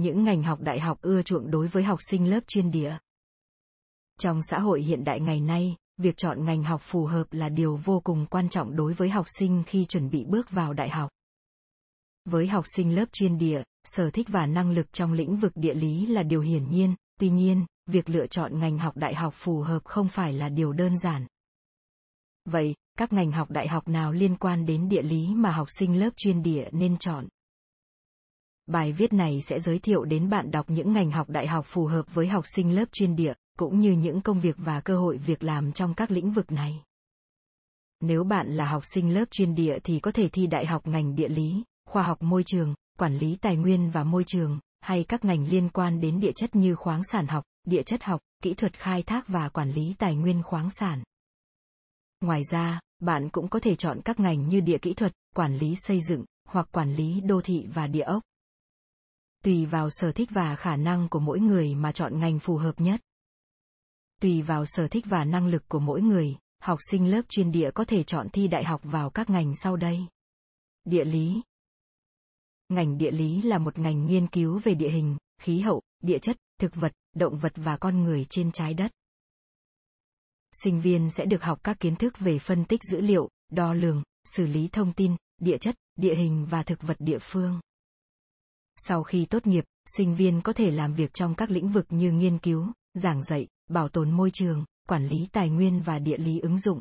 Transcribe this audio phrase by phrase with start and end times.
[0.00, 2.98] những ngành học đại học ưa chuộng đối với học sinh lớp chuyên địa.
[4.20, 7.76] Trong xã hội hiện đại ngày nay, việc chọn ngành học phù hợp là điều
[7.76, 11.10] vô cùng quan trọng đối với học sinh khi chuẩn bị bước vào đại học.
[12.24, 15.74] Với học sinh lớp chuyên địa, sở thích và năng lực trong lĩnh vực địa
[15.74, 19.60] lý là điều hiển nhiên, tuy nhiên, việc lựa chọn ngành học đại học phù
[19.60, 21.26] hợp không phải là điều đơn giản.
[22.44, 26.00] Vậy, các ngành học đại học nào liên quan đến địa lý mà học sinh
[26.00, 27.28] lớp chuyên địa nên chọn?
[28.72, 31.86] Bài viết này sẽ giới thiệu đến bạn đọc những ngành học đại học phù
[31.86, 35.16] hợp với học sinh lớp chuyên địa, cũng như những công việc và cơ hội
[35.16, 36.82] việc làm trong các lĩnh vực này.
[38.00, 41.14] Nếu bạn là học sinh lớp chuyên địa thì có thể thi đại học ngành
[41.14, 45.24] địa lý, khoa học môi trường, quản lý tài nguyên và môi trường, hay các
[45.24, 48.78] ngành liên quan đến địa chất như khoáng sản học, địa chất học, kỹ thuật
[48.78, 51.02] khai thác và quản lý tài nguyên khoáng sản.
[52.20, 55.74] Ngoài ra, bạn cũng có thể chọn các ngành như địa kỹ thuật, quản lý
[55.76, 58.22] xây dựng, hoặc quản lý đô thị và địa ốc.
[59.44, 62.80] Tùy vào sở thích và khả năng của mỗi người mà chọn ngành phù hợp
[62.80, 63.00] nhất.
[64.20, 67.70] Tùy vào sở thích và năng lực của mỗi người, học sinh lớp chuyên địa
[67.70, 70.06] có thể chọn thi đại học vào các ngành sau đây.
[70.84, 71.40] Địa lý.
[72.68, 76.36] Ngành địa lý là một ngành nghiên cứu về địa hình, khí hậu, địa chất,
[76.58, 78.92] thực vật, động vật và con người trên trái đất.
[80.52, 84.02] Sinh viên sẽ được học các kiến thức về phân tích dữ liệu, đo lường,
[84.24, 87.60] xử lý thông tin, địa chất, địa hình và thực vật địa phương.
[88.88, 89.64] Sau khi tốt nghiệp,
[89.96, 93.46] sinh viên có thể làm việc trong các lĩnh vực như nghiên cứu, giảng dạy,
[93.68, 96.80] bảo tồn môi trường, quản lý tài nguyên và địa lý ứng dụng.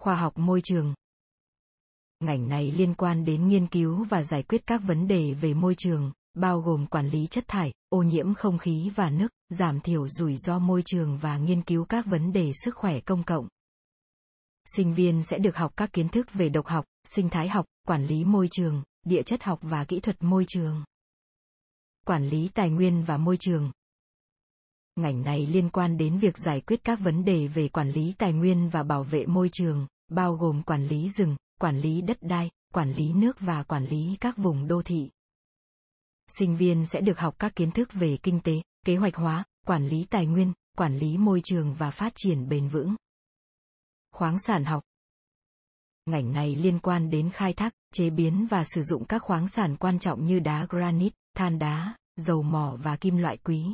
[0.00, 0.94] Khoa học môi trường
[2.20, 5.74] Ngành này liên quan đến nghiên cứu và giải quyết các vấn đề về môi
[5.78, 10.08] trường, bao gồm quản lý chất thải, ô nhiễm không khí và nước, giảm thiểu
[10.08, 13.48] rủi ro môi trường và nghiên cứu các vấn đề sức khỏe công cộng.
[14.76, 18.06] Sinh viên sẽ được học các kiến thức về độc học, sinh thái học, quản
[18.06, 20.84] lý môi trường, địa chất học và kỹ thuật môi trường.
[22.06, 23.72] Quản lý tài nguyên và môi trường.
[24.96, 28.32] Ngành này liên quan đến việc giải quyết các vấn đề về quản lý tài
[28.32, 32.50] nguyên và bảo vệ môi trường, bao gồm quản lý rừng, quản lý đất đai,
[32.74, 35.10] quản lý nước và quản lý các vùng đô thị.
[36.38, 39.88] Sinh viên sẽ được học các kiến thức về kinh tế, kế hoạch hóa, quản
[39.88, 42.94] lý tài nguyên, quản lý môi trường và phát triển bền vững.
[44.12, 44.82] Khoáng sản học
[46.06, 49.76] Ngành này liên quan đến khai thác, chế biến và sử dụng các khoáng sản
[49.76, 53.64] quan trọng như đá granite, than đá, dầu mỏ và kim loại quý.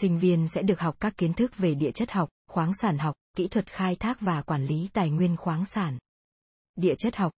[0.00, 3.14] Sinh viên sẽ được học các kiến thức về địa chất học, khoáng sản học,
[3.36, 5.98] kỹ thuật khai thác và quản lý tài nguyên khoáng sản.
[6.76, 7.32] Địa chất học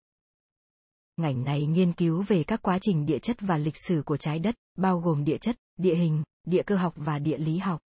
[1.16, 4.38] Ngành này nghiên cứu về các quá trình địa chất và lịch sử của trái
[4.38, 7.80] đất, bao gồm địa chất, địa hình, địa cơ học và địa lý học.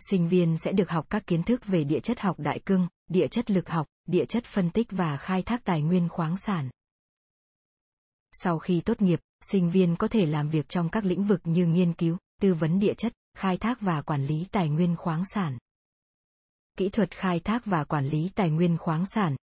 [0.00, 3.28] Sinh viên sẽ được học các kiến thức về địa chất học đại cương, địa
[3.28, 6.70] chất lực học, địa chất phân tích và khai thác tài nguyên khoáng sản.
[8.32, 11.66] Sau khi tốt nghiệp, sinh viên có thể làm việc trong các lĩnh vực như
[11.66, 15.58] nghiên cứu, tư vấn địa chất, khai thác và quản lý tài nguyên khoáng sản.
[16.76, 19.36] Kỹ thuật khai thác và quản lý tài nguyên khoáng sản.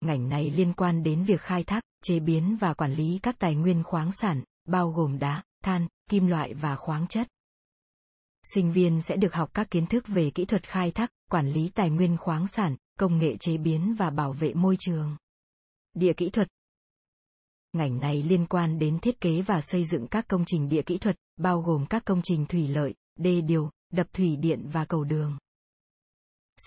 [0.00, 3.54] Ngành này liên quan đến việc khai thác, chế biến và quản lý các tài
[3.54, 7.28] nguyên khoáng sản, bao gồm đá, than, kim loại và khoáng chất.
[8.42, 11.68] Sinh viên sẽ được học các kiến thức về kỹ thuật khai thác, quản lý
[11.74, 15.16] tài nguyên khoáng sản, công nghệ chế biến và bảo vệ môi trường.
[15.94, 16.48] Địa kỹ thuật
[17.72, 20.98] Ngành này liên quan đến thiết kế và xây dựng các công trình địa kỹ
[20.98, 25.04] thuật, bao gồm các công trình thủy lợi, đê điều, đập thủy điện và cầu
[25.04, 25.38] đường.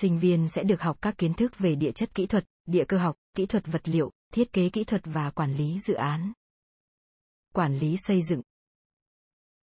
[0.02, 2.98] Sinh viên sẽ được học các kiến thức về địa chất kỹ thuật, địa cơ
[2.98, 6.34] học, kỹ thuật vật liệu, thiết kế kỹ thuật và quản lý dự án.
[7.54, 8.42] Quản lý xây dựng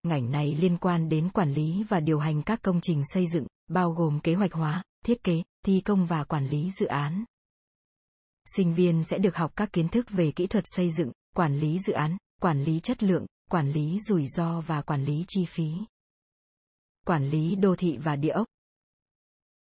[0.03, 3.47] Ngành này liên quan đến quản lý và điều hành các công trình xây dựng,
[3.67, 7.25] bao gồm kế hoạch hóa, thiết kế, thi công và quản lý dự án.
[8.55, 11.79] Sinh viên sẽ được học các kiến thức về kỹ thuật xây dựng, quản lý
[11.87, 15.69] dự án, quản lý chất lượng, quản lý rủi ro và quản lý chi phí.
[17.07, 18.47] Quản lý đô thị và địa ốc.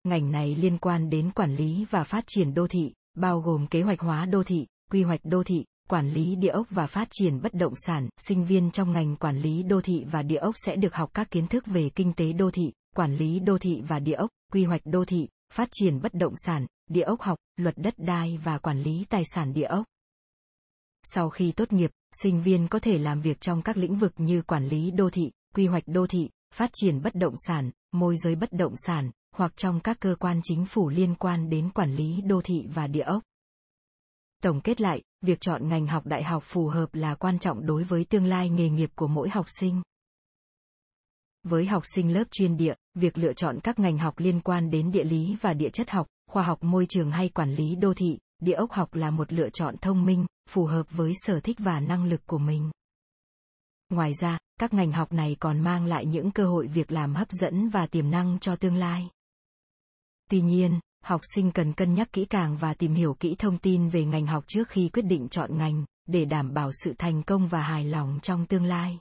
[0.04, 3.82] Ngành này liên quan đến quản lý và phát triển đô thị, bao gồm kế
[3.82, 7.42] hoạch hóa đô thị, quy hoạch đô thị, quản lý địa ốc và phát triển
[7.42, 8.08] bất động sản.
[8.28, 11.30] Sinh viên trong ngành quản lý đô thị và địa ốc sẽ được học các
[11.30, 14.64] kiến thức về kinh tế đô thị, quản lý đô thị và địa ốc, quy
[14.64, 18.58] hoạch đô thị, phát triển bất động sản, địa ốc học, luật đất đai và
[18.58, 19.84] quản lý tài sản địa ốc.
[21.02, 21.90] Sau khi tốt nghiệp,
[22.22, 25.30] sinh viên có thể làm việc trong các lĩnh vực như quản lý đô thị,
[25.54, 29.52] quy hoạch đô thị, phát triển bất động sản, môi giới bất động sản, hoặc
[29.56, 33.02] trong các cơ quan chính phủ liên quan đến quản lý đô thị và địa
[33.02, 33.22] ốc.
[34.42, 37.84] Tổng kết lại, việc chọn ngành học đại học phù hợp là quan trọng đối
[37.84, 39.82] với tương lai nghề nghiệp của mỗi học sinh.
[41.42, 44.90] Với học sinh lớp chuyên địa, việc lựa chọn các ngành học liên quan đến
[44.90, 48.18] địa lý và địa chất học, khoa học môi trường hay quản lý đô thị,
[48.42, 51.80] địa ốc học là một lựa chọn thông minh, phù hợp với sở thích và
[51.80, 52.70] năng lực của mình.
[53.90, 57.28] Ngoài ra, các ngành học này còn mang lại những cơ hội việc làm hấp
[57.30, 59.08] dẫn và tiềm năng cho tương lai.
[60.30, 63.88] Tuy nhiên, học sinh cần cân nhắc kỹ càng và tìm hiểu kỹ thông tin
[63.88, 67.48] về ngành học trước khi quyết định chọn ngành, để đảm bảo sự thành công
[67.48, 68.98] và hài lòng trong tương lai.